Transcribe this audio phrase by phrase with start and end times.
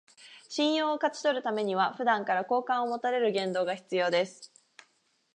[0.49, 4.51] 信用を勝ち取るためには、普段から好感を持たれる言動が必要です